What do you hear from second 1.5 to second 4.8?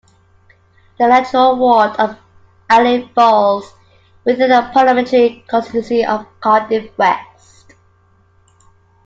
ward of Ely falls within the